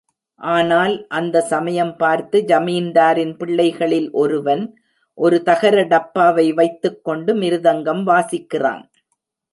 [0.41, 4.63] ஆனால் அந்த சமயம் பார்த்து, ஜமீன்தாரின் பிள்ளைகளில் ஒருவன்
[5.17, 8.83] ஒரு தகர டப்பாவை வைத்துக் கொண்டு மிருதங்கம் வாசிக்கிறான்.